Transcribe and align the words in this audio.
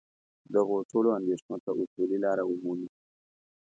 دغو 0.53 0.75
ټولو 0.91 1.09
اندېښنو 1.19 1.57
ته 1.63 1.69
اصولي 1.81 2.17
لاره 2.25 2.43
ومومي. 2.45 2.89